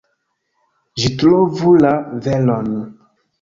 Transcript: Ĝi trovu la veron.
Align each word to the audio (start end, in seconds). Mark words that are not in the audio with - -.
Ĝi 1.03 1.11
trovu 1.23 1.75
la 1.85 1.93
veron. 2.29 2.73